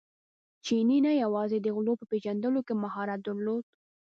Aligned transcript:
چیني 0.65 0.97
نه 1.05 1.11
یوازې 1.23 1.57
د 1.61 1.67
غلو 1.75 1.93
په 1.99 2.05
پېژندلو 2.11 2.59
کې 2.67 2.73
مهارت 2.83 3.19
درلود. 3.27 3.63